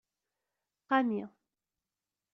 Qami. 0.87 1.21